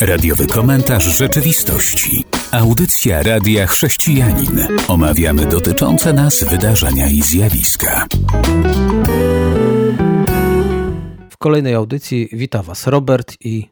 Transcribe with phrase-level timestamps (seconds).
[0.00, 2.24] Radiowy komentarz rzeczywistości.
[2.52, 4.66] Audycja Radia Chrześcijanin.
[4.88, 8.06] Omawiamy dotyczące nas wydarzenia i zjawiska.
[11.30, 13.68] W kolejnej audycji wita Was Robert i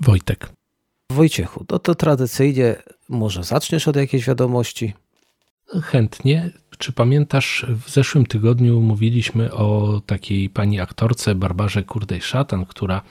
[0.00, 0.48] Wojtek.
[1.10, 1.64] Wojciechu.
[1.70, 2.76] No to tradycyjnie
[3.08, 4.94] może zaczniesz od jakiejś wiadomości?
[5.82, 6.50] Chętnie.
[6.78, 13.02] Czy pamiętasz, w zeszłym tygodniu mówiliśmy o takiej pani aktorce Barbarze Kurdej-Szatan, która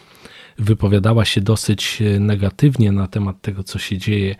[0.59, 4.35] wypowiadała się dosyć negatywnie na temat tego, co się dzieje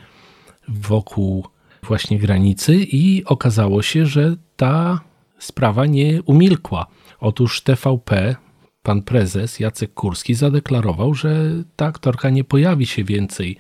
[0.68, 1.48] wokół
[1.84, 5.00] właśnie granicy i okazało się, że ta
[5.40, 6.88] sprawa nie umilkła.
[7.20, 8.36] Otóż TVP,
[8.84, 13.60] pan prezes Jacek Kurski zadeklarował, że ta aktorka nie pojawi się więcej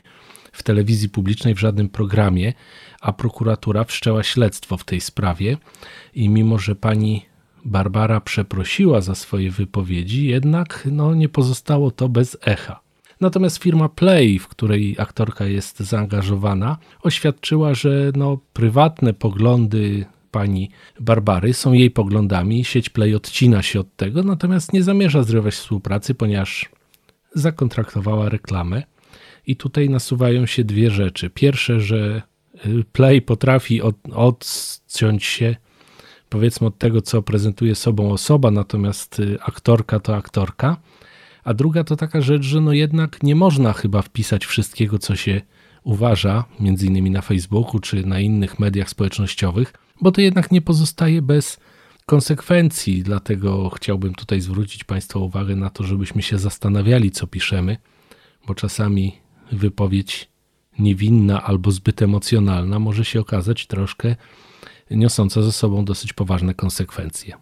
[0.52, 2.53] w telewizji publicznej w żadnym programie,
[3.02, 5.58] a prokuratura wszczęła śledztwo w tej sprawie
[6.14, 7.26] i mimo, że pani
[7.66, 12.80] Barbara przeprosiła za swoje wypowiedzi, jednak no, nie pozostało to bez echa.
[13.22, 21.53] Natomiast firma Play, w której aktorka jest zaangażowana, oświadczyła, że no, prywatne poglądy pani Barbary
[21.53, 26.70] są jej poglądami, sieć Play odcina się od tego, natomiast nie zamierza zrywać współpracy, ponieważ
[27.33, 28.83] zakontraktowała reklamę.
[29.48, 31.30] I tutaj nasuwają się dwie rzeczy.
[31.30, 32.22] Pierwsze, że
[32.66, 35.55] y, Play potrafi od, odciąć się
[36.30, 40.77] powiedzmy od tego, co prezentuje sobą osoba, natomiast y, aktorka to aktorka.
[41.44, 45.41] A druga to taka rzecz, że no jednak nie można chyba wpisać wszystkiego, co się
[45.83, 51.21] uważa, między innymi na Facebooku czy na innych mediach społecznościowych, bo to jednak nie pozostaje
[51.21, 51.59] bez
[52.05, 53.03] konsekwencji.
[53.03, 57.77] Dlatego chciałbym tutaj zwrócić Państwa uwagę na to, żebyśmy się zastanawiali, co piszemy,
[58.47, 59.16] bo czasami
[59.52, 60.30] wypowiedź
[60.80, 64.16] niewinna albo zbyt emocjonalna może się okazać troszkę
[64.92, 67.36] niosąca ze sobą dosyć poważne konsekwencje.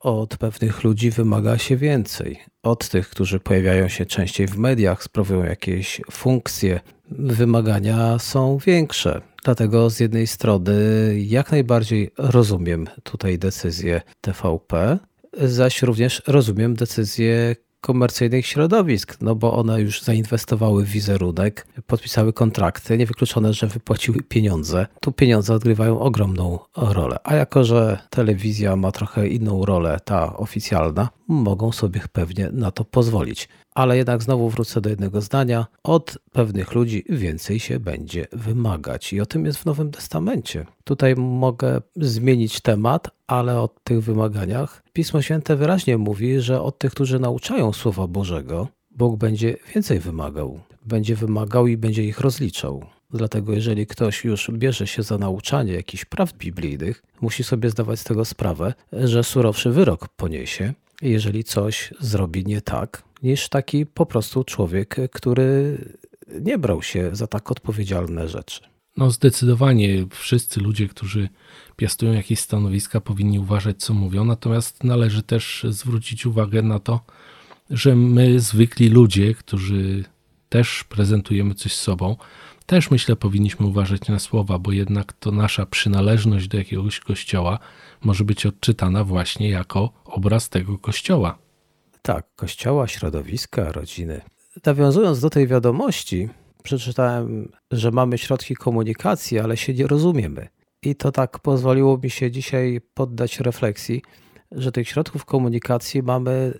[0.00, 2.38] Od pewnych ludzi wymaga się więcej.
[2.62, 9.20] Od tych, którzy pojawiają się częściej w mediach, sprawują jakieś funkcje, wymagania są większe.
[9.44, 10.74] Dlatego z jednej strony
[11.18, 14.98] jak najbardziej rozumiem tutaj decyzję TVP,
[15.40, 22.98] zaś również rozumiem decyzję komercyjnych środowisk, no bo one już zainwestowały w wizerunek, podpisały kontrakty,
[22.98, 24.86] niewykluczone, że wypłaciły pieniądze.
[25.00, 27.16] Tu pieniądze odgrywają ogromną rolę.
[27.24, 32.84] A jako, że telewizja ma trochę inną rolę, ta oficjalna, mogą sobie pewnie na to
[32.84, 33.48] pozwolić.
[33.74, 35.66] Ale jednak znowu wrócę do jednego zdania.
[35.82, 39.12] Od pewnych ludzi więcej się będzie wymagać.
[39.12, 40.66] I o tym jest w Nowym Testamencie.
[40.84, 46.92] Tutaj mogę zmienić temat, ale o tych wymaganiach Pismo Święte wyraźnie mówi, że od tych,
[46.92, 50.60] którzy nauczają Słowa Bożego, Bóg będzie więcej wymagał.
[50.86, 52.84] Będzie wymagał i będzie ich rozliczał.
[53.10, 58.04] Dlatego, jeżeli ktoś już bierze się za nauczanie jakichś prawd biblijnych, musi sobie zdawać z
[58.04, 64.44] tego sprawę, że surowszy wyrok poniesie, jeżeli coś zrobi nie tak, niż taki po prostu
[64.44, 65.78] człowiek, który
[66.40, 68.60] nie brał się za tak odpowiedzialne rzeczy.
[68.96, 71.28] No, zdecydowanie wszyscy ludzie, którzy
[71.76, 77.00] piastują jakieś stanowiska, powinni uważać, co mówią, natomiast należy też zwrócić uwagę na to,
[77.70, 80.04] że my, zwykli ludzie, którzy
[80.48, 82.16] też prezentujemy coś sobą,
[82.68, 87.58] też myślę, powinniśmy uważać na słowa, bo jednak to nasza przynależność do jakiegoś kościoła
[88.04, 91.38] może być odczytana właśnie jako obraz tego kościoła.
[92.02, 94.20] Tak, kościoła, środowiska, rodziny.
[94.66, 96.28] Nawiązując do tej wiadomości,
[96.62, 100.48] przeczytałem, że mamy środki komunikacji, ale się nie rozumiemy.
[100.82, 104.02] I to tak pozwoliło mi się dzisiaj poddać refleksji,
[104.52, 106.58] że tych środków komunikacji mamy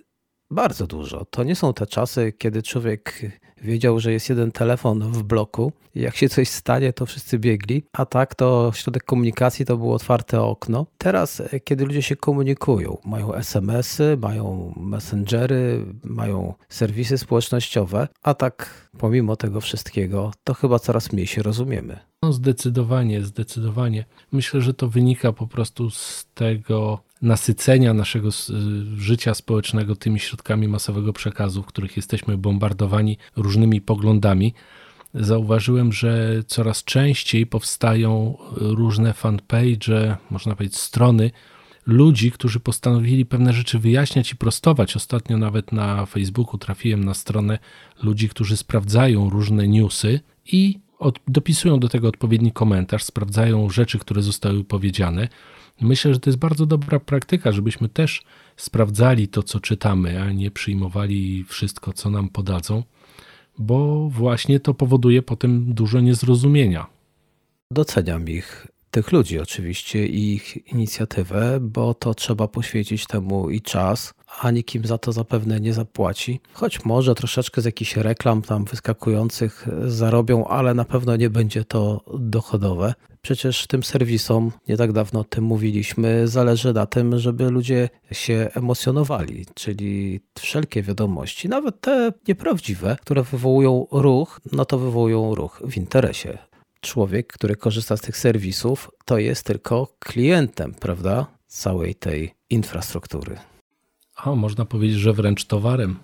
[0.51, 1.25] bardzo dużo.
[1.25, 3.21] To nie są te czasy, kiedy człowiek
[3.63, 8.07] wiedział, że jest jeden telefon w bloku jak się coś stanie, to wszyscy biegli, a
[8.07, 10.87] tak to środek komunikacji to było otwarte okno.
[10.99, 19.37] Teraz, kiedy ludzie się komunikują, mają SMS-y, mają messengery, mają serwisy społecznościowe, a tak pomimo
[19.37, 21.99] tego wszystkiego, to chyba coraz mniej się rozumiemy.
[22.23, 24.05] No zdecydowanie, zdecydowanie.
[24.33, 28.29] Myślę, że to wynika po prostu z tego nasycenia naszego
[28.97, 34.55] życia społecznego tymi środkami masowego przekazu, w których jesteśmy bombardowani różnymi poglądami.
[35.15, 41.31] Zauważyłem, że coraz częściej powstają różne fanpage, można powiedzieć strony
[41.87, 44.97] ludzi, którzy postanowili pewne rzeczy wyjaśniać i prostować.
[44.97, 47.59] Ostatnio nawet na Facebooku trafiłem na stronę
[48.03, 54.23] ludzi, którzy sprawdzają różne newsy i od, dopisują do tego odpowiedni komentarz, sprawdzają rzeczy, które
[54.23, 55.29] zostały powiedziane.
[55.81, 58.23] Myślę, że to jest bardzo dobra praktyka, żebyśmy też
[58.57, 62.83] sprawdzali to, co czytamy, a nie przyjmowali wszystko, co nam podadzą,
[63.59, 66.87] bo właśnie to powoduje potem dużo niezrozumienia.
[67.71, 74.15] Doceniam ich tych ludzi oczywiście i ich inicjatywę, bo to trzeba poświęcić temu i czas,
[74.41, 76.41] a nikim za to zapewne nie zapłaci.
[76.53, 82.05] Choć może troszeczkę z jakichś reklam tam wyskakujących zarobią, ale na pewno nie będzie to
[82.19, 82.95] dochodowe.
[83.23, 88.51] Przecież tym serwisom, nie tak dawno o tym mówiliśmy, zależy na tym, żeby ludzie się
[88.55, 95.77] emocjonowali, czyli wszelkie wiadomości, nawet te nieprawdziwe, które wywołują ruch, no to wywołują ruch w
[95.77, 96.39] interesie.
[96.81, 101.27] Człowiek, który korzysta z tych serwisów, to jest tylko klientem, prawda?
[101.47, 103.39] Całej tej infrastruktury.
[104.25, 105.99] O, można powiedzieć, że wręcz towarem.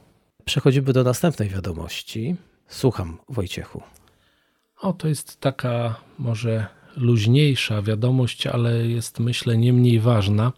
[0.44, 2.36] Przechodzimy do następnej wiadomości.
[2.68, 3.82] Słucham, Wojciechu.
[4.80, 6.66] O, to jest taka może
[6.96, 10.52] luźniejsza wiadomość, ale jest myślę nie mniej ważna,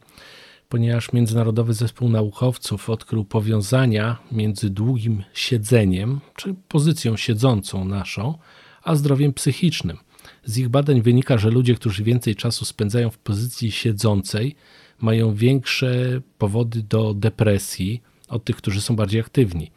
[0.68, 8.38] ponieważ Międzynarodowy Zespół Naukowców odkrył powiązania między długim siedzeniem, czy pozycją siedzącą naszą,
[8.82, 9.98] a zdrowiem psychicznym.
[10.46, 14.56] Z ich badań wynika, że ludzie, którzy więcej czasu spędzają w pozycji siedzącej,
[15.00, 19.70] mają większe powody do depresji od tych, którzy są bardziej aktywni.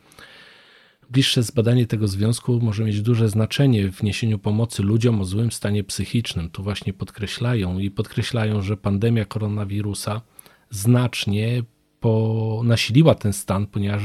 [1.09, 5.83] Bliższe zbadanie tego związku może mieć duże znaczenie w niesieniu pomocy ludziom o złym stanie
[5.83, 6.49] psychicznym.
[6.49, 10.21] Tu właśnie podkreślają i podkreślają, że pandemia koronawirusa
[10.69, 11.63] znacznie
[11.99, 14.03] po, nasiliła ten stan, ponieważ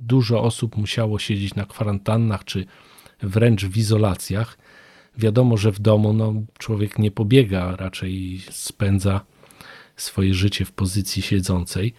[0.00, 2.66] dużo osób musiało siedzieć na kwarantannach czy
[3.22, 4.58] wręcz w izolacjach.
[5.18, 9.20] Wiadomo, że w domu no, człowiek nie pobiega, raczej spędza
[9.96, 11.94] swoje życie w pozycji siedzącej.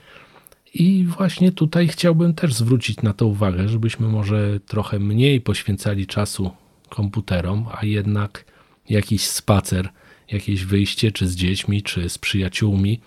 [0.73, 6.51] I właśnie tutaj chciałbym też zwrócić na to uwagę, żebyśmy może trochę mniej poświęcali czasu
[6.89, 8.45] komputerom, a jednak
[8.89, 9.89] jakiś spacer,
[10.31, 12.99] jakieś wyjście, czy z dziećmi, czy z przyjaciółmi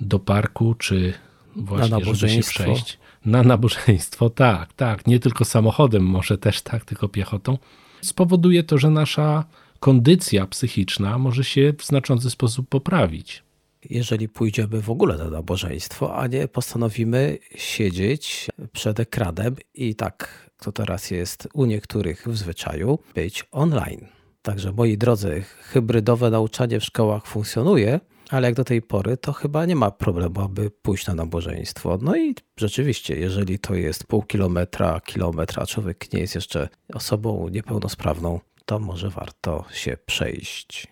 [0.00, 1.12] do parku, czy
[1.56, 2.98] właśnie, żeby się przejść.
[3.24, 5.06] Na nabożeństwo, tak, tak.
[5.06, 7.58] Nie tylko samochodem, może też tak, tylko piechotą.
[8.04, 9.44] Spowoduje to, że nasza
[9.80, 13.44] kondycja psychiczna może się w znaczący sposób poprawić
[13.90, 20.72] jeżeli pójdziemy w ogóle na nabożeństwo, a nie postanowimy siedzieć przed ekranem i tak to
[20.72, 24.06] teraz jest u niektórych w zwyczaju, być online.
[24.42, 28.00] Także moi drodzy, hybrydowe nauczanie w szkołach funkcjonuje,
[28.30, 31.98] ale jak do tej pory, to chyba nie ma problemu, aby pójść na nabożeństwo.
[32.02, 38.40] No i rzeczywiście, jeżeli to jest pół kilometra, kilometra, człowiek nie jest jeszcze osobą niepełnosprawną,
[38.64, 40.86] to może warto się przejść.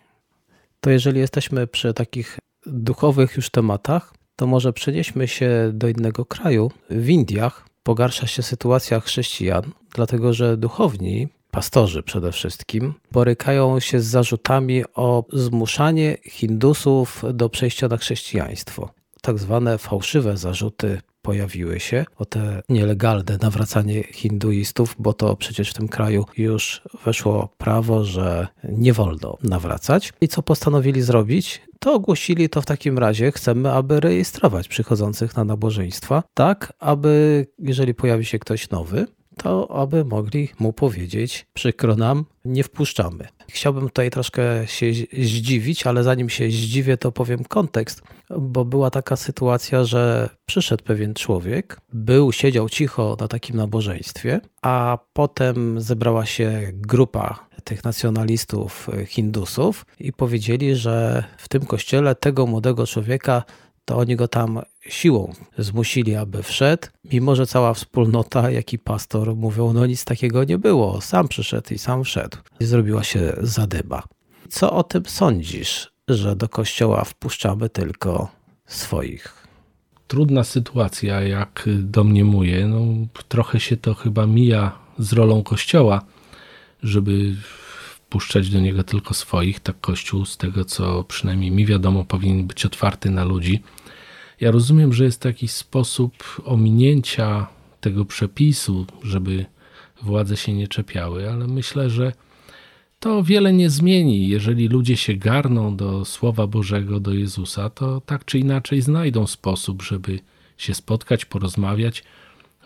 [0.80, 6.70] To jeżeli jesteśmy przy takich duchowych już tematach, to może przenieśmy się do innego kraju.
[6.90, 14.06] W Indiach pogarsza się sytuacja chrześcijan, dlatego że duchowni, pastorzy przede wszystkim, borykają się z
[14.06, 18.90] zarzutami o zmuszanie Hindusów do przejścia na chrześcijaństwo.
[19.22, 25.74] Tak zwane fałszywe zarzuty pojawiły się, o te nielegalne nawracanie hinduistów, bo to przecież w
[25.74, 30.12] tym kraju już weszło prawo, że nie wolno nawracać.
[30.20, 31.62] I co postanowili zrobić?
[31.78, 37.94] To ogłosili to w takim razie, chcemy, aby rejestrować przychodzących na nabożeństwa, tak aby jeżeli
[37.94, 39.06] pojawi się ktoś nowy,
[39.36, 43.28] to aby mogli mu powiedzieć: Przykro nam, nie wpuszczamy.
[43.48, 44.86] Chciałbym tutaj troszkę się
[45.18, 48.02] zdziwić, ale zanim się zdziwię, to powiem kontekst,
[48.38, 54.98] bo była taka sytuacja, że przyszedł pewien człowiek, był, siedział cicho na takim nabożeństwie, a
[55.12, 62.86] potem zebrała się grupa tych nacjonalistów Hindusów i powiedzieli, że w tym kościele tego młodego
[62.86, 63.42] człowieka
[63.84, 69.36] to oni go tam siłą zmusili, aby wszedł, mimo że cała wspólnota, jak i pastor
[69.36, 72.38] mówią, no nic takiego nie było, sam przyszedł i sam wszedł.
[72.60, 74.02] I zrobiła się zadyba.
[74.48, 78.28] Co o tym sądzisz, że do kościoła wpuszczamy tylko
[78.66, 79.46] swoich?
[80.08, 82.66] Trudna sytuacja, jak domniemuję.
[82.66, 82.80] No,
[83.28, 86.02] trochę się to chyba mija z rolą kościoła,
[86.82, 87.34] żeby
[88.12, 89.60] wpuszczać do niego tylko swoich.
[89.60, 93.62] Tak Kościół, z tego co przynajmniej mi wiadomo, powinien być otwarty na ludzi.
[94.40, 96.12] Ja rozumiem, że jest taki sposób
[96.44, 97.46] ominięcia
[97.80, 99.46] tego przepisu, żeby
[100.02, 102.12] władze się nie czepiały, ale myślę, że
[103.00, 104.28] to wiele nie zmieni.
[104.28, 109.82] Jeżeli ludzie się garną do Słowa Bożego, do Jezusa, to tak czy inaczej znajdą sposób,
[109.82, 110.20] żeby
[110.56, 112.04] się spotkać, porozmawiać.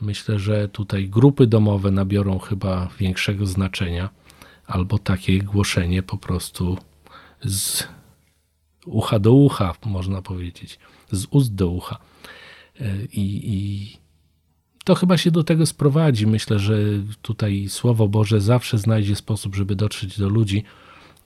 [0.01, 4.26] Myślę, że tutaj grupy domowe nabiorą chyba większego znaczenia
[4.67, 6.79] albo takie głoszenie po prostu
[7.45, 7.85] z
[8.87, 10.79] ucha do ucha, można powiedzieć,
[11.11, 11.99] z ust do ucha.
[12.81, 13.97] E, I, I,
[14.85, 16.27] to chyba się do tego sprowadzi.
[16.27, 16.79] Myślę, że
[17.23, 20.65] tutaj Słowo Boże zawsze znajdzie sposób, żeby dotrzeć do ludzi,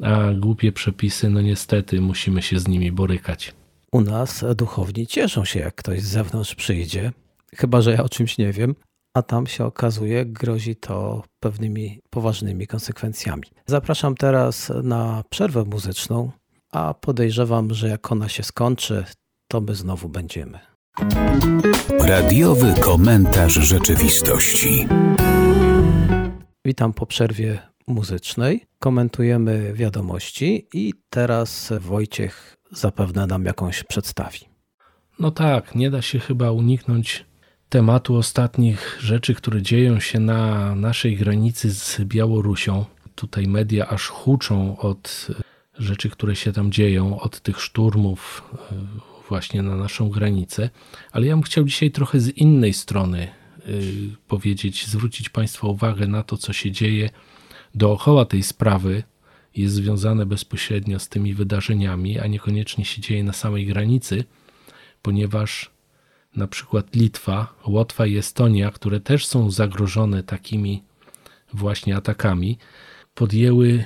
[0.02, 3.54] a głupie przepisy, no niestety, musimy się z nimi borykać.
[3.92, 7.12] U nas duchowni cieszą się, jak ktoś z zewnątrz przyjdzie,
[7.56, 8.75] chyba że ja o czymś nie wiem,
[9.14, 13.43] a tam się okazuje, grozi to pewnymi poważnymi konsekwencjami.
[13.67, 16.31] Zapraszam teraz na przerwę muzyczną,
[16.73, 19.05] a podejrzewam, że jak ona się skończy,
[19.49, 20.59] to my znowu będziemy.
[22.00, 24.88] Radiowy komentarz rzeczywistości.
[26.64, 28.67] Witam po przerwie muzycznej.
[28.79, 34.38] Komentujemy wiadomości i teraz Wojciech zapewne nam jakąś przedstawi.
[35.19, 37.29] No tak, nie da się chyba uniknąć
[37.70, 42.84] tematu ostatnich rzeczy, które dzieją się na naszej granicy z Białorusią.
[43.14, 45.28] Tutaj media aż huczą od
[45.78, 48.74] rzeczy, które się tam dzieją, od tych szturmów e,
[49.28, 50.70] właśnie na naszą granicę.
[51.12, 53.62] Ale ja bym chciał dzisiaj trochę z innej strony e,
[54.28, 57.10] powiedzieć, zwrócić Państwa uwagę na to, co się dzieje
[57.74, 59.02] dookoła tej sprawy.
[59.56, 64.24] Jest związane bezpośrednio z tymi wydarzeniami, a niekoniecznie się dzieje na samej granicy,
[65.02, 65.70] ponieważ
[66.37, 70.82] na przykład Litwa, Łotwa i Estonia, które też są zagrożone takimi
[71.54, 72.58] właśnie atakami,
[73.14, 73.84] podjęły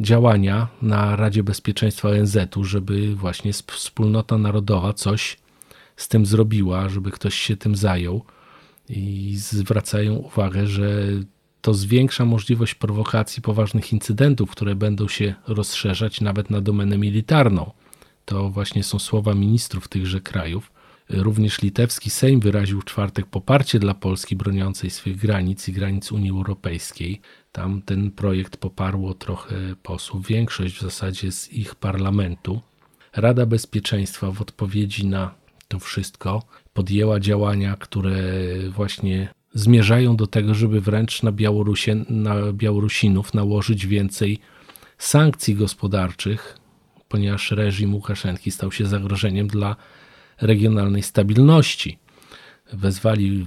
[0.00, 5.38] działania na Radzie Bezpieczeństwa ONZ-u, żeby właśnie wspólnota narodowa coś
[5.96, 8.24] z tym zrobiła, żeby ktoś się tym zajął
[8.88, 11.02] i zwracają uwagę, że
[11.60, 17.70] to zwiększa możliwość prowokacji poważnych incydentów, które będą się rozszerzać nawet na domenę militarną.
[18.24, 20.70] To właśnie są słowa ministrów tychże krajów.
[21.10, 26.30] Również litewski Sejm wyraził w czwartek poparcie dla Polski broniącej swych granic i granic Unii
[26.30, 27.20] Europejskiej.
[27.52, 32.60] Tam ten projekt poparło trochę posłów, większość w zasadzie z ich parlamentu.
[33.16, 35.34] Rada Bezpieczeństwa w odpowiedzi na
[35.68, 38.22] to wszystko podjęła działania, które
[38.70, 44.38] właśnie zmierzają do tego, żeby wręcz na, Białorusie, na Białorusinów nałożyć więcej
[44.98, 46.58] sankcji gospodarczych,
[47.08, 49.76] ponieważ reżim Łukaszenki stał się zagrożeniem dla
[50.40, 51.98] regionalnej stabilności.
[52.72, 53.46] Wezwali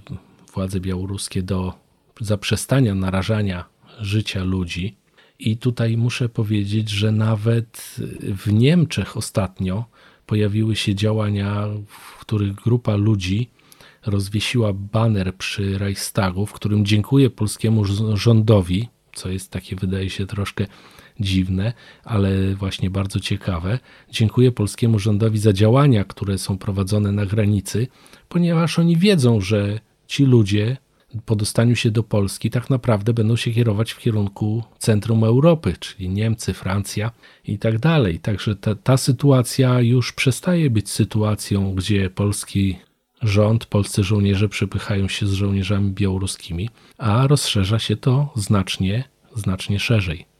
[0.53, 1.73] władze białoruskie do
[2.19, 3.65] zaprzestania narażania
[3.99, 4.95] życia ludzi.
[5.39, 9.85] I tutaj muszę powiedzieć, że nawet w Niemczech ostatnio
[10.25, 13.49] pojawiły się działania, w których grupa ludzi
[14.05, 20.65] rozwiesiła baner przy Reichstagu, w którym dziękuję polskiemu rządowi, co jest takie, wydaje się, troszkę
[21.19, 23.79] dziwne, ale właśnie bardzo ciekawe.
[24.11, 27.87] Dziękuję polskiemu rządowi za działania, które są prowadzone na granicy,
[28.29, 30.77] ponieważ oni wiedzą, że ci ludzie
[31.25, 36.09] po dostaniu się do Polski tak naprawdę będą się kierować w kierunku centrum Europy, czyli
[36.09, 37.11] Niemcy, Francja
[37.45, 38.19] i tak dalej.
[38.19, 42.77] Także ta, ta sytuacja już przestaje być sytuacją, gdzie polski
[43.21, 49.03] rząd, polscy żołnierze przepychają się z żołnierzami białoruskimi, a rozszerza się to znacznie,
[49.35, 50.30] znacznie szerzej.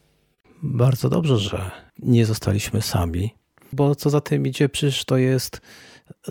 [0.64, 3.36] Bardzo dobrze, że nie zostaliśmy sami,
[3.74, 5.62] bo co za tym idzie, przecież to jest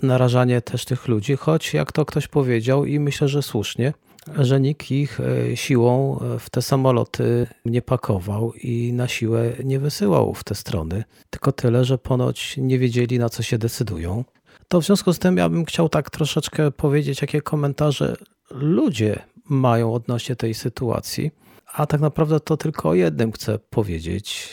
[0.03, 3.93] narażanie też tych ludzi, choć jak to ktoś powiedział i myślę, że słusznie,
[4.37, 9.79] że nikt ich e, siłą e, w te samoloty nie pakował i na siłę nie
[9.79, 14.23] wysyłał w te strony, tylko tyle, że ponoć nie wiedzieli na co się decydują.
[14.67, 18.15] To w związku z tym ja bym chciał tak troszeczkę powiedzieć, jakie komentarze
[18.51, 19.19] ludzie
[19.49, 21.31] mają odnośnie tej sytuacji.
[21.73, 24.49] A tak naprawdę to tylko o jednym chcę powiedzieć.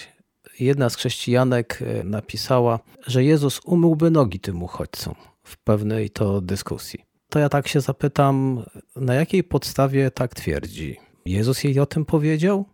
[0.60, 7.04] Jedna z chrześcijanek e, napisała, że Jezus umyłby nogi tym uchodźcom w pewnej to dyskusji.
[7.30, 8.64] To ja tak się zapytam,
[8.96, 10.96] na jakiej podstawie tak twierdzi?
[11.26, 12.64] Jezus jej o tym powiedział?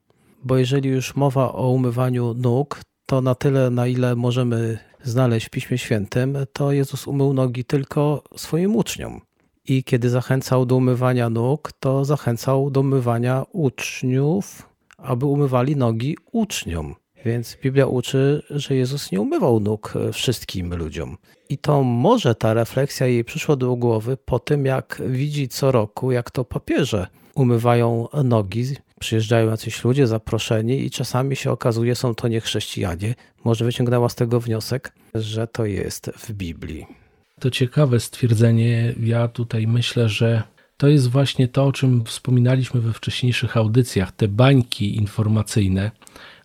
[0.45, 5.51] Bo jeżeli już mowa o umywaniu nóg, to na tyle, na ile możemy znaleźć w
[5.51, 9.21] Piśmie Świętym, to Jezus umył nogi tylko swoim uczniom.
[9.69, 14.69] I kiedy zachęcał do umywania nóg, to zachęcał do umywania uczniów,
[14.99, 16.95] aby umywali nogi uczniom.
[17.25, 21.17] Więc Biblia uczy, że Jezus nie umywał nóg wszystkim ludziom.
[21.49, 26.13] I to może ta refleksja jej przyszła do głowy po tym, jak widzi co roku,
[26.13, 28.65] jak to papieże umywają nogi.
[29.01, 33.15] Przyjeżdżają jacyś ludzie zaproszeni i czasami się okazuje, są to niechrześcijanie.
[33.45, 37.04] Może wyciągnęła z tego wniosek, że to jest w Biblii.
[37.45, 38.95] To ciekawe stwierdzenie.
[39.01, 40.43] Ja tutaj myślę, że
[40.77, 45.91] to jest właśnie to, o czym wspominaliśmy we wcześniejszych audycjach, te bańki informacyjne,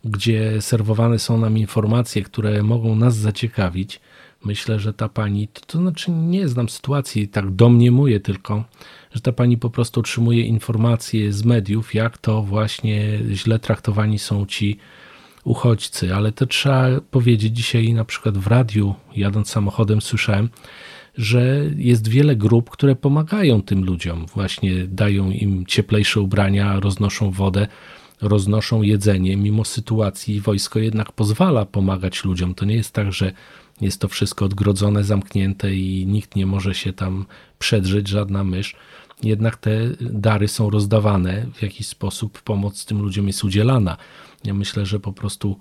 [0.03, 3.99] gdzie serwowane są nam informacje, które mogą nas zaciekawić.
[4.45, 8.63] Myślę, że ta pani, to, to znaczy nie znam sytuacji, tak domniemuję tylko,
[9.11, 14.45] że ta pani po prostu otrzymuje informacje z mediów, jak to właśnie źle traktowani są
[14.45, 14.79] ci
[15.43, 20.49] uchodźcy, ale to trzeba powiedzieć dzisiaj na przykład w radiu, jadąc samochodem, słyszałem,
[21.17, 27.67] że jest wiele grup, które pomagają tym ludziom, właśnie dają im cieplejsze ubrania, roznoszą wodę,
[28.21, 32.55] roznoszą jedzenie, mimo sytuacji wojsko jednak pozwala pomagać ludziom.
[32.55, 33.31] To nie jest tak, że
[33.81, 37.25] jest to wszystko odgrodzone, zamknięte i nikt nie może się tam
[37.59, 38.75] przedrzeć, żadna mysz.
[39.23, 43.97] Jednak te dary są rozdawane, w jakiś sposób pomoc tym ludziom jest udzielana.
[44.43, 45.59] Ja myślę, że po prostu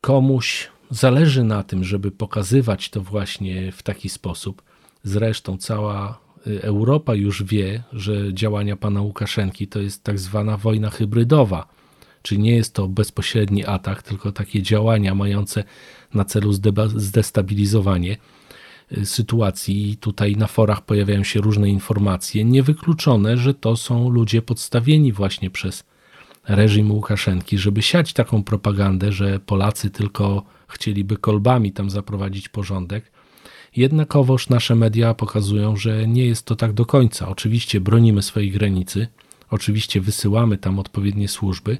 [0.00, 4.62] komuś zależy na tym, żeby pokazywać to właśnie w taki sposób.
[5.02, 10.90] Zresztą cała y, Europa już wie, że działania pana Łukaszenki to jest tak zwana wojna
[10.90, 11.68] hybrydowa,
[12.22, 15.64] czyli nie jest to bezpośredni atak, tylko takie działania mające
[16.14, 16.52] na celu
[16.96, 18.16] zdestabilizowanie
[18.92, 19.96] y, sytuacji.
[20.00, 25.84] Tutaj na forach pojawiają się różne informacje, niewykluczone, że to są ludzie podstawieni właśnie przez
[26.48, 33.12] reżim Łukaszenki, żeby siać taką propagandę, że Polacy tylko chcieliby kolbami tam zaprowadzić porządek.
[33.76, 37.28] Jednakowoż nasze media pokazują, że nie jest to tak do końca.
[37.28, 39.06] Oczywiście bronimy swojej granicy,
[39.50, 41.78] oczywiście wysyłamy tam odpowiednie służby,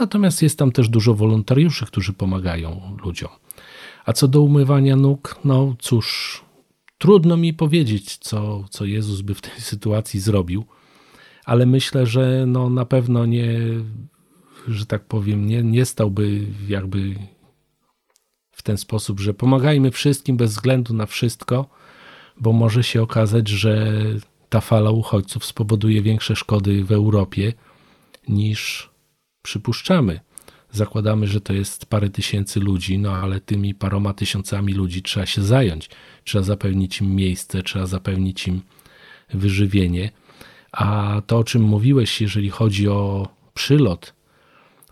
[0.00, 3.30] natomiast jest tam też dużo wolontariuszy, którzy pomagają ludziom.
[4.04, 6.40] A co do umywania nóg, no cóż,
[6.98, 10.64] trudno mi powiedzieć, co, co Jezus by w tej sytuacji zrobił,
[11.46, 13.58] ale myślę, że no na pewno nie,
[14.68, 17.14] że tak powiem, nie, nie stałby jakby
[18.50, 21.68] w ten sposób, że pomagajmy wszystkim bez względu na wszystko,
[22.40, 24.02] bo może się okazać, że
[24.48, 27.52] ta fala uchodźców spowoduje większe szkody w Europie
[28.28, 28.90] niż
[29.42, 30.20] przypuszczamy.
[30.72, 35.42] Zakładamy, że to jest parę tysięcy ludzi, no ale tymi paroma tysiącami ludzi trzeba się
[35.42, 35.90] zająć.
[36.24, 38.62] Trzeba zapewnić im miejsce, trzeba zapewnić im
[39.34, 40.10] wyżywienie.
[40.76, 44.14] A to, o czym mówiłeś, jeżeli chodzi o przylot,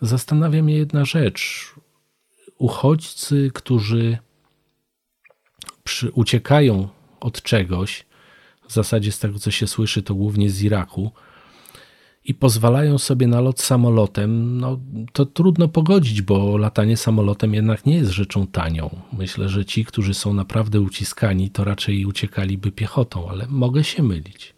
[0.03, 1.75] zastanawia mnie jedna rzecz
[2.59, 4.19] uchodźcy, którzy
[5.85, 6.88] przy, uciekają
[7.21, 8.07] od czegoś,
[8.69, 11.12] w zasadzie z tego co się słyszy, to głównie z Iraku,
[12.25, 14.81] i pozwalają sobie na lot samolotem, no
[15.12, 18.91] to trudno pogodzić, bo latanie samolotem jednak nie jest rzeczą tanią.
[19.12, 24.54] Myślę, że ci, którzy są naprawdę uciskani, to raczej uciekaliby piechotą, ale mogę się mylić.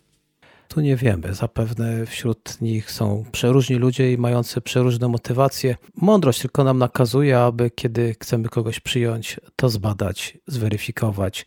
[0.69, 1.35] Tu nie wiemy.
[1.35, 5.77] Zapewne wśród nich są przeróżni ludzie i mający przeróżne motywacje.
[5.97, 11.47] Mądrość tylko nam nakazuje, aby kiedy chcemy kogoś przyjąć, to zbadać, zweryfikować.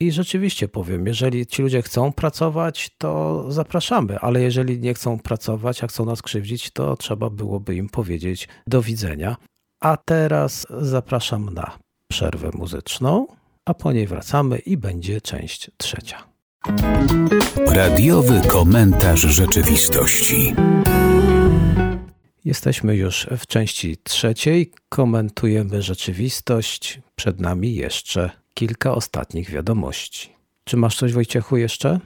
[0.00, 5.84] I rzeczywiście powiem, jeżeli ci ludzie chcą pracować, to zapraszamy, ale jeżeli nie chcą pracować,
[5.84, 9.36] a chcą nas krzywdzić, to trzeba byłoby im powiedzieć do widzenia.
[9.80, 11.78] A teraz zapraszam na
[12.10, 13.26] przerwę muzyczną,
[13.64, 16.35] a po niej wracamy i będzie część trzecia.
[17.66, 20.54] Radiowy komentarz rzeczywistości.
[22.44, 24.72] Jesteśmy już w części trzeciej.
[24.88, 27.00] Komentujemy rzeczywistość.
[27.16, 30.32] Przed nami jeszcze kilka ostatnich wiadomości.
[30.64, 32.00] Czy masz coś, Wojciechu, jeszcze?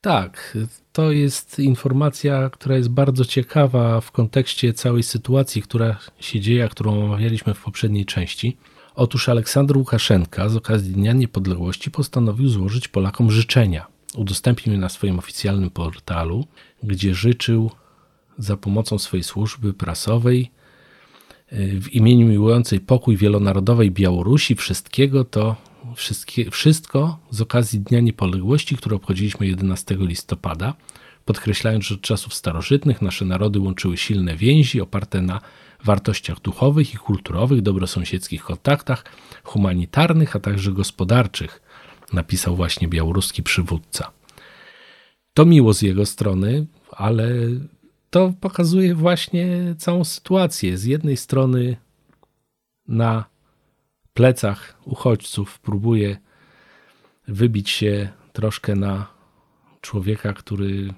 [0.00, 0.58] Tak,
[0.92, 7.04] to jest informacja, która jest bardzo ciekawa w kontekście całej sytuacji, która się dzieje, którą
[7.04, 8.56] omawialiśmy w poprzedniej części.
[8.94, 15.18] Otóż Aleksander Łukaszenka z okazji Dnia Niepodległości postanowił złożyć Polakom życzenia udostępnił je na swoim
[15.18, 16.46] oficjalnym portalu,
[16.82, 17.70] gdzie życzył
[18.38, 20.50] za pomocą swojej służby prasowej
[21.52, 25.56] y, w imieniu miłującej pokój wielonarodowej Białorusi wszystkiego to
[25.94, 30.74] wszystkie, wszystko z okazji Dnia Niepodległości, który obchodziliśmy 11 listopada,
[31.24, 35.40] podkreślając, że od czasów starożytnych nasze narody łączyły silne więzi oparte na
[35.84, 39.04] wartościach duchowych i kulturowych, dobrosąsiedzkich kontaktach,
[39.44, 41.62] humanitarnych, a także gospodarczych,
[42.12, 44.12] napisał właśnie białoruski przywódca.
[45.34, 47.30] To miło z jego strony, ale
[48.10, 50.78] to pokazuje właśnie całą sytuację.
[50.78, 51.76] Z jednej strony
[52.88, 53.24] na
[54.14, 56.16] plecach uchodźców próbuje
[57.28, 59.06] wybić się troszkę na
[59.80, 60.94] człowieka, który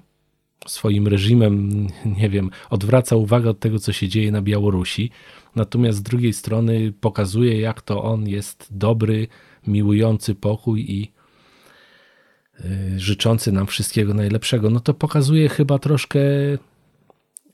[0.67, 5.11] swoim reżimem, nie wiem, odwraca uwagę od tego, co się dzieje na Białorusi.
[5.55, 9.27] Natomiast z drugiej strony pokazuje, jak to on jest dobry,
[9.69, 11.11] miłujący pokój i
[12.65, 16.19] y, życzący nam wszystkiego najlepszego, no to pokazuje chyba troszkę,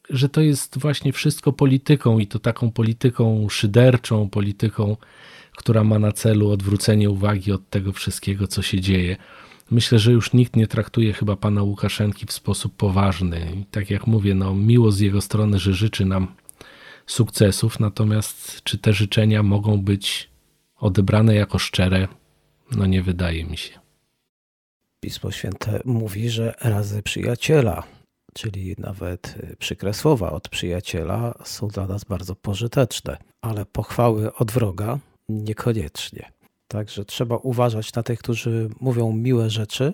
[0.09, 4.97] że to jest właśnie wszystko polityką i to taką polityką szyderczą, polityką,
[5.57, 9.17] która ma na celu odwrócenie uwagi od tego wszystkiego, co się dzieje.
[9.71, 13.51] Myślę, że już nikt nie traktuje chyba pana Łukaszenki w sposób poważny.
[13.61, 16.27] I tak jak mówię, no miło z jego strony, że życzy nam
[17.05, 20.29] sukcesów, natomiast czy te życzenia mogą być
[20.75, 22.07] odebrane jako szczere,
[22.71, 23.79] no nie wydaje mi się.
[24.99, 27.83] Pismo Święte mówi, że razy przyjaciela,
[28.33, 34.99] czyli nawet przykre słowa od przyjaciela są dla nas bardzo pożyteczne, ale pochwały od wroga
[35.29, 36.31] niekoniecznie.
[36.67, 39.93] Także trzeba uważać na tych, którzy mówią miłe rzeczy.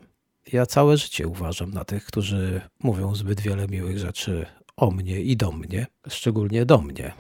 [0.54, 4.46] Ja całe życie uważam na tych, którzy mówią zbyt wiele miłych rzeczy
[4.78, 7.14] o mnie i do mnie, szczególnie do mnie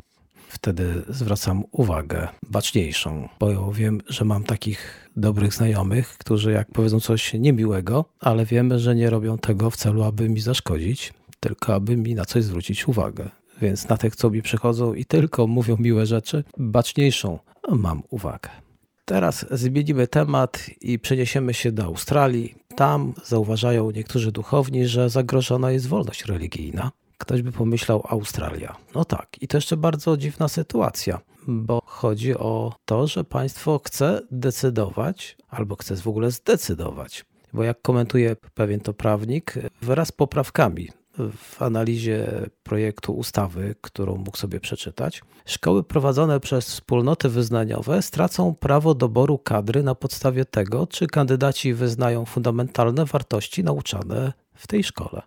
[0.51, 7.33] wtedy zwracam uwagę baczniejszą, bo wiem, że mam takich dobrych znajomych, którzy jak powiedzą coś
[7.33, 12.15] niemiłego, ale wiemy, że nie robią tego w celu, aby mi zaszkodzić, tylko aby mi
[12.15, 13.29] na coś zwrócić uwagę.
[13.61, 18.49] Więc na tych, co mi przychodzą i tylko mówią miłe rzeczy, baczniejszą mam uwagę.
[19.05, 22.55] Teraz zmienimy temat i przeniesiemy się do Australii.
[22.75, 26.91] Tam zauważają niektórzy duchowni, że zagrożona jest wolność religijna.
[27.21, 28.75] Ktoś by pomyślał Australia.
[28.95, 34.21] No tak, i to jeszcze bardzo dziwna sytuacja, bo chodzi o to, że państwo chce
[34.31, 37.25] decydować, albo chce w ogóle zdecydować.
[37.53, 44.59] Bo jak komentuje pewien to prawnik, wraz poprawkami w analizie projektu ustawy, którą mógł sobie
[44.59, 51.73] przeczytać, szkoły prowadzone przez wspólnoty wyznaniowe stracą prawo doboru kadry na podstawie tego, czy kandydaci
[51.73, 55.21] wyznają fundamentalne wartości nauczane w tej szkole.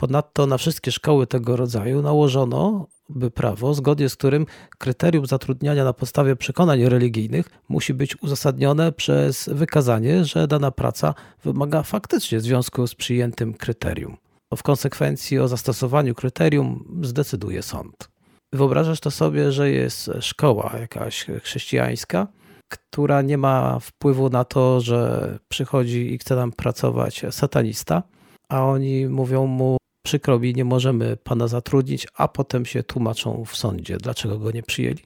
[0.00, 4.46] Ponadto na wszystkie szkoły tego rodzaju nałożono by prawo, zgodnie z którym
[4.78, 11.82] kryterium zatrudniania na podstawie przekonań religijnych musi być uzasadnione przez wykazanie, że dana praca wymaga
[11.82, 14.16] faktycznie związku z przyjętym kryterium.
[14.56, 18.08] W konsekwencji o zastosowaniu kryterium zdecyduje sąd.
[18.52, 22.26] Wyobrażasz to sobie, że jest szkoła jakaś chrześcijańska,
[22.68, 28.02] która nie ma wpływu na to, że przychodzi i chce tam pracować satanista,
[28.48, 29.79] a oni mówią mu,
[30.10, 34.62] przykro mi, nie możemy pana zatrudnić, a potem się tłumaczą w sądzie, dlaczego go nie
[34.62, 34.98] przyjęli.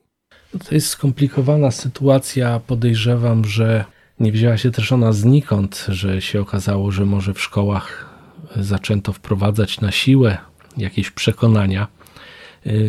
[0.69, 2.61] To jest skomplikowana sytuacja.
[2.67, 3.85] Podejrzewam, że
[4.21, 8.15] nie wzięła się też ona znikąd, że się okazało, że może w szkołach
[8.57, 10.39] zaczęto wprowadzać na siłę
[10.77, 11.87] jakieś przekonania.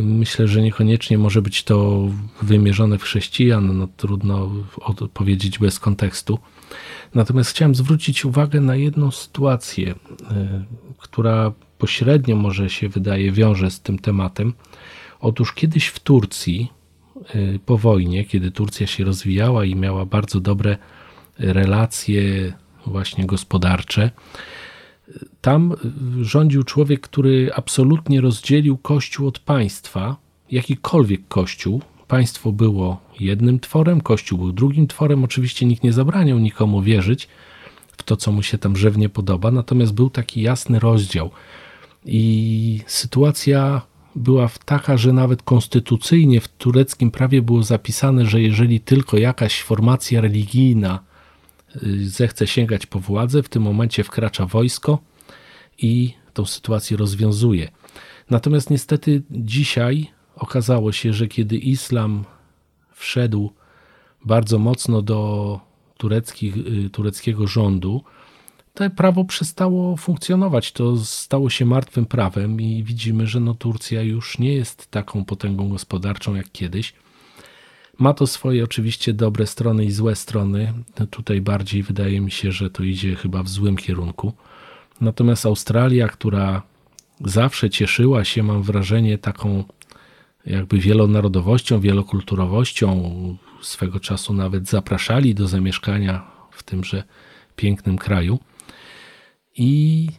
[0.03, 2.07] Myślę, że niekoniecznie może być to
[2.41, 4.51] wymierzone w chrześcijan, no trudno
[5.13, 6.39] powiedzieć bez kontekstu.
[7.15, 9.95] Natomiast chciałem zwrócić uwagę na jedną sytuację,
[10.97, 14.53] która pośrednio może się wydaje wiąże z tym tematem.
[15.19, 16.71] Otóż kiedyś w Turcji,
[17.35, 20.77] y, po wojnie, kiedy Turcja się rozwijała i miała bardzo dobre
[21.39, 22.53] relacje
[22.85, 24.11] właśnie gospodarcze,
[25.41, 25.73] tam
[26.21, 30.15] rządził człowiek, który absolutnie rozdzielił Kościół od państwa,
[30.51, 31.81] jakikolwiek Kościół.
[32.07, 35.23] Państwo było jednym tworem, Kościół był drugim tworem.
[35.23, 37.27] Oczywiście nikt nie zabraniał nikomu wierzyć
[37.97, 41.31] w to, co mu się tam żywnie podoba, natomiast był taki jasny rozdział.
[42.05, 43.81] I sytuacja
[44.15, 50.21] była taka, że nawet konstytucyjnie w tureckim prawie było zapisane, że jeżeli tylko jakaś formacja
[50.21, 50.99] religijna
[51.83, 54.99] y, zechce sięgać po władzę, w tym momencie wkracza wojsko
[55.77, 57.71] i tą sytuację rozwiązuje.
[58.29, 62.25] Natomiast niestety dzisiaj okazało się, że kiedy islam
[62.93, 63.51] wszedł
[64.25, 65.59] bardzo mocno do
[65.97, 68.03] tureckich, y, tureckiego rządu,
[68.75, 70.71] to prawo przestało funkcjonować.
[70.71, 75.69] To stało się martwym prawem i widzimy, że no Turcja już nie jest taką potęgą
[75.69, 76.93] gospodarczą jak kiedyś.
[77.97, 80.73] Ma to swoje oczywiście dobre strony i złe strony.
[81.09, 84.33] Tutaj bardziej wydaje mi się, że to idzie chyba w złym kierunku.
[85.01, 86.61] Natomiast Australia, która
[87.21, 89.63] zawsze cieszyła się, mam wrażenie, taką
[90.45, 93.11] jakby wielonarodowością, wielokulturowością,
[93.61, 97.03] swego czasu nawet zapraszali do zamieszkania w tymże
[97.55, 98.39] pięknym kraju
[99.55, 100.09] i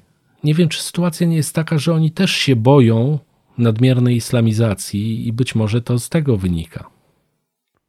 [0.45, 3.19] nie wiem, czy sytuacja nie jest taka, że oni też się boją
[3.59, 6.91] nadmiernej islamizacji i być może to z tego wynika.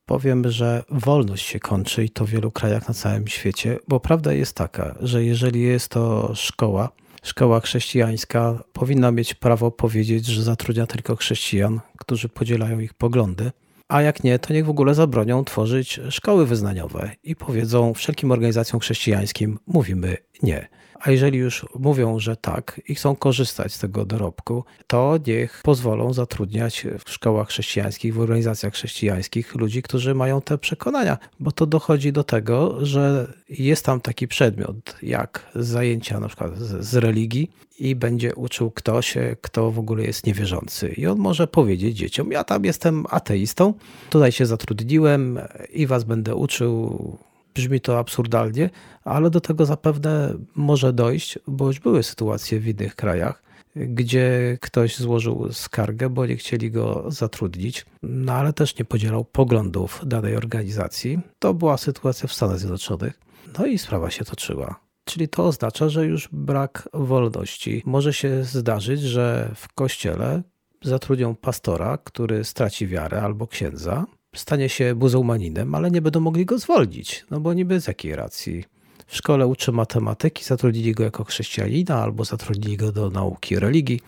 [0.06, 4.34] Powiem, że wolność się kończy i to w wielu krajach na całym świecie, bo prawda
[4.34, 6.90] jest taka, że jeżeli jest to szkoła,
[7.24, 13.52] szkoła chrześcijańska powinna mieć prawo powiedzieć, że zatrudnia tylko chrześcijan, którzy podzielają ich poglądy.
[13.88, 18.80] A jak nie, to niech w ogóle zabronią tworzyć szkoły wyznaniowe i powiedzą wszelkim organizacjom
[18.80, 20.68] chrześcijańskim: mówimy nie.
[21.00, 26.14] A jeżeli już mówią, że tak i chcą korzystać z tego dorobku, to niech pozwolą
[26.14, 32.14] zatrudniać w szkołach chrześcijańskich, w organizacjach chrześcijańskich ludzi, którzy mają te przekonania, bo to dochodzi
[32.14, 37.96] do tego, że jest tam taki przedmiot jak zajęcia na przykład z, z religii i
[37.96, 40.90] będzie uczył ktoś, kto w ogóle jest niewierzący.
[40.90, 43.74] I on może powiedzieć dzieciom: Ja tam jestem ateistą,
[44.10, 45.40] tutaj się zatrudniłem
[45.74, 47.18] i was będę uczył
[47.58, 48.70] Brzmi to absurdalnie,
[49.04, 53.44] ale do tego zapewne może dojść, bo już były sytuacje w innych krajach,
[53.76, 60.02] gdzie ktoś złożył skargę, bo nie chcieli go zatrudnić, no ale też nie podzielał poglądów
[60.06, 61.20] danej organizacji.
[61.40, 63.20] To była sytuacja w Stanach Zjednoczonych.
[63.60, 64.80] No i sprawa się toczyła.
[65.06, 67.84] Czyli to oznacza, że już brak wolności.
[67.86, 70.42] Może się zdarzyć, że w kościele
[70.84, 76.58] zatrudnią pastora, który straci wiarę albo księdza, stanie się muzułmaninem, ale nie będą mogli go
[76.58, 78.64] zwolnić, no bo niby z jakiej racji?
[79.08, 84.00] W szkole uczy matematyki, zatrudnili go jako chrześcijanina albo zatrudnili go do nauki religii,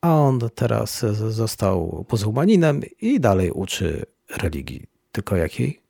[0.00, 1.00] a on teraz
[1.30, 4.86] został muzułmaninem i dalej uczy religii.
[5.12, 5.80] Tylko jakiej?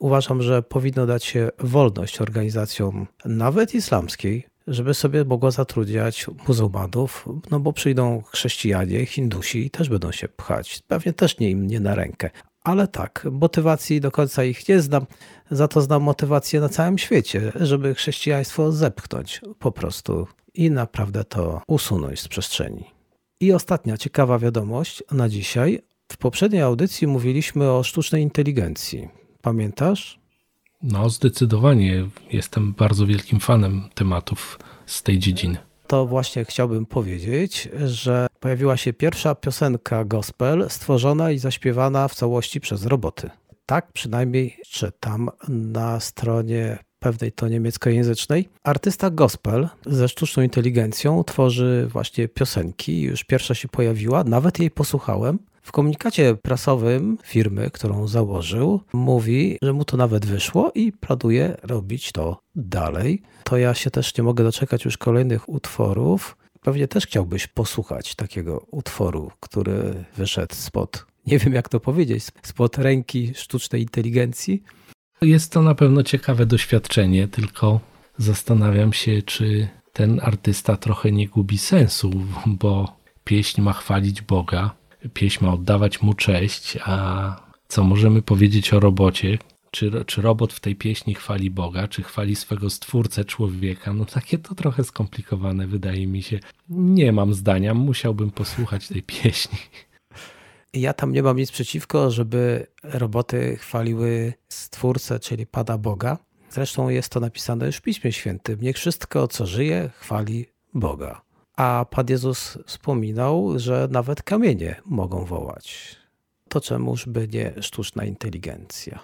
[0.00, 7.60] Uważam, że powinno dać się wolność organizacjom, nawet islamskiej, żeby sobie mogła zatrudniać muzułmanów, no
[7.60, 10.82] bo przyjdą chrześcijanie, Hindusi i też będą się pchać.
[10.88, 12.30] Pewnie też nie im nie na rękę,
[12.64, 15.06] Ale tak, motywacji do końca ich nie znam,
[15.50, 21.62] za to znam motywację na całym świecie, żeby chrześcijaństwo zepchnąć po prostu i naprawdę to
[21.66, 22.84] usunąć z przestrzeni.
[23.40, 25.82] I ostatnia ciekawa wiadomość na dzisiaj.
[26.12, 29.08] W poprzedniej audycji mówiliśmy o sztucznej inteligencji.
[29.42, 30.20] Pamiętasz?
[30.82, 35.69] No, zdecydowanie jestem bardzo wielkim fanem tematów z tej dziedziny.
[35.90, 42.60] To właśnie chciałbym powiedzieć, że pojawiła się pierwsza piosenka gospel stworzona i zaśpiewana w całości
[42.60, 43.30] przez roboty.
[43.66, 48.48] Tak przynajmniej czytam na stronie pewnej to niemieckojęzycznej.
[48.64, 53.02] Artysta gospel ze sztuczną inteligencją tworzy właśnie piosenki.
[53.02, 55.38] Już pierwsza się pojawiła, nawet jej posłuchałem.
[55.62, 62.12] W komunikacie prasowym firmy, którą założył, mówi, że mu to nawet wyszło i planuje robić
[62.12, 63.22] to dalej.
[63.44, 66.36] To ja się też nie mogę doczekać już kolejnych utworów.
[66.60, 72.78] Pewnie też chciałbyś posłuchać takiego utworu, który wyszedł spod, nie wiem jak to powiedzieć, spod
[72.78, 74.62] ręki sztucznej inteligencji.
[75.22, 77.80] Jest to na pewno ciekawe doświadczenie, tylko
[78.18, 82.10] zastanawiam się, czy ten artysta trochę nie gubi sensu,
[82.46, 84.79] bo pieśń ma chwalić Boga,
[85.14, 87.36] pieśń ma oddawać mu cześć, a
[87.68, 89.38] co możemy powiedzieć o robocie?
[89.70, 93.92] Czy, czy robot w tej pieśni chwali Boga, czy chwali swego stwórcę człowieka?
[93.92, 96.38] No takie to trochę skomplikowane, wydaje mi się.
[96.68, 99.58] Nie mam zdania, musiałbym posłuchać tej pieśni.
[100.74, 106.18] Ja tam nie mam nic przeciwko, żeby roboty chwaliły Stwórcę, czyli Pana Boga.
[106.50, 108.58] Zresztą jest to napisane już w Piśmie Świętym.
[108.62, 111.20] Niech wszystko, co żyje, chwali Boga.
[111.60, 115.96] A Pan Jezus wspominał, że nawet kamienie mogą wołać.
[116.48, 118.98] To czemuż by nie sztuczna inteligencja?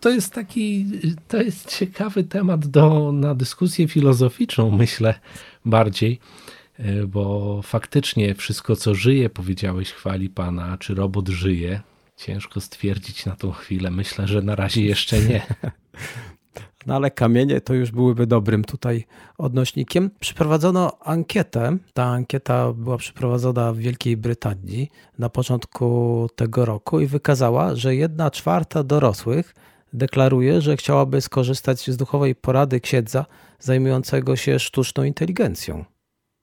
[0.00, 0.86] To jest taki,
[1.28, 5.14] to jest ciekawy temat do, na dyskusję filozoficzną, myślę
[5.64, 6.18] bardziej,
[7.08, 10.78] bo faktycznie wszystko, co żyje, powiedziałeś, chwali Pana.
[10.78, 11.80] Czy robot żyje?
[12.16, 13.90] Ciężko stwierdzić na tą chwilę.
[13.90, 15.46] Myślę, że na razie jeszcze nie.
[16.86, 19.04] No ale kamienie to już byłyby dobrym tutaj
[19.38, 20.10] odnośnikiem.
[20.20, 21.76] Przeprowadzono ankietę.
[21.92, 28.30] Ta ankieta była przeprowadzona w Wielkiej Brytanii na początku tego roku i wykazała, że jedna
[28.30, 29.54] czwarta dorosłych
[29.92, 33.26] deklaruje, że chciałaby skorzystać z duchowej porady księdza
[33.58, 35.84] zajmującego się sztuczną inteligencją.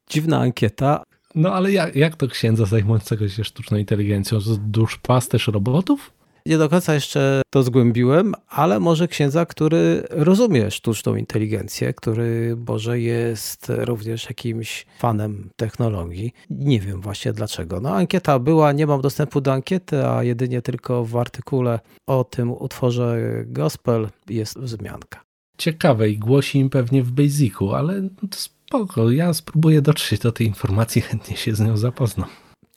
[0.10, 1.04] Dziwna ankieta.
[1.36, 4.40] No ale jak, jak to księdza zajmującego się sztuczną inteligencją?
[4.60, 6.21] Duszpasterz robotów?
[6.46, 13.00] Nie do końca jeszcze to zgłębiłem, ale może księdza, który rozumie sztuczną inteligencję, który może
[13.00, 16.34] jest również jakimś fanem technologii.
[16.50, 17.80] Nie wiem właśnie dlaczego.
[17.80, 22.52] No, ankieta była, nie mam dostępu do ankiety, a jedynie tylko w artykule o tym
[22.52, 25.22] utworze gospel jest wzmianka.
[25.58, 29.12] Ciekawe i głosi im pewnie w Basicu, ale to spoko.
[29.12, 32.28] Ja spróbuję dotrzeć do tej informacji, chętnie się z nią zapoznam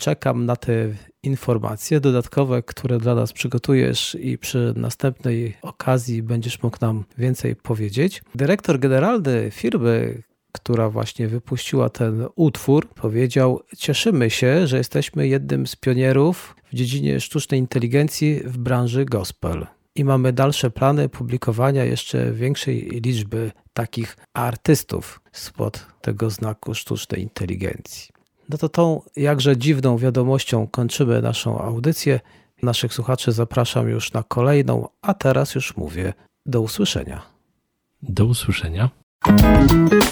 [0.05, 0.89] czekam na te
[1.23, 8.23] informacje dodatkowe, które dla nas przygotujesz i przy następnej okazji będziesz mógł nam więcej powiedzieć.
[8.35, 15.77] Dyrektor generalny firmy, która właśnie wypuściła ten utwór, powiedział: Cieszymy się, że jesteśmy jednym z
[15.77, 19.67] pionierów w dziedzinie sztucznej inteligencji w branży gospel.
[19.95, 28.14] I mamy dalsze plany publikowania jeszcze większej liczby takich artystów spod tego znaku sztucznej inteligencji.
[28.49, 32.21] No to tą jakże dziwną wiadomością kończymy naszą audycję.
[32.63, 36.13] Naszych słuchaczy zapraszam już na kolejną, a teraz już mówię
[36.47, 37.23] do usłyszenia.
[38.03, 38.91] Do usłyszenia.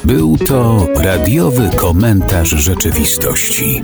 [0.04, 3.82] Był to radiowy komentarz rzeczywistości.